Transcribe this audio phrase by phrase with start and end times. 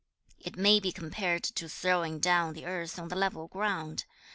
[0.39, 4.05] It may be compared to throwing down the earth on the level ground.